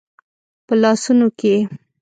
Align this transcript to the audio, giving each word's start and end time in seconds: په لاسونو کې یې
په 0.67 0.73
لاسونو 0.81 1.27
کې 1.39 1.47
یې 1.55 1.59